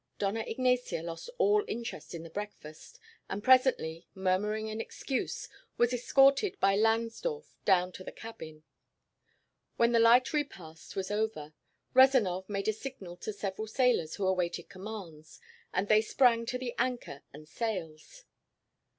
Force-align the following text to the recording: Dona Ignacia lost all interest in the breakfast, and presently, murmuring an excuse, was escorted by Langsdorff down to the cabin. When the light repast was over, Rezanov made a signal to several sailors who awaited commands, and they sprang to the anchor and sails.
Dona 0.17 0.39
Ignacia 0.39 1.03
lost 1.03 1.29
all 1.37 1.63
interest 1.67 2.15
in 2.15 2.23
the 2.23 2.29
breakfast, 2.31 2.97
and 3.29 3.43
presently, 3.43 4.07
murmuring 4.15 4.67
an 4.67 4.81
excuse, 4.81 5.47
was 5.77 5.93
escorted 5.93 6.59
by 6.59 6.75
Langsdorff 6.75 7.55
down 7.65 7.91
to 7.91 8.03
the 8.03 8.11
cabin. 8.11 8.63
When 9.77 9.91
the 9.91 9.99
light 9.99 10.33
repast 10.33 10.95
was 10.95 11.11
over, 11.11 11.53
Rezanov 11.93 12.49
made 12.49 12.67
a 12.67 12.73
signal 12.73 13.15
to 13.17 13.31
several 13.31 13.67
sailors 13.67 14.15
who 14.15 14.25
awaited 14.25 14.69
commands, 14.69 15.39
and 15.71 15.87
they 15.87 16.01
sprang 16.01 16.47
to 16.47 16.57
the 16.57 16.73
anchor 16.79 17.21
and 17.31 17.47
sails. 17.47 18.23